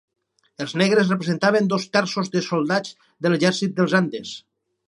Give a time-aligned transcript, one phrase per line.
[0.63, 4.35] Els negres representaven dos terços dels soldats de l'exèrcit dels Andes.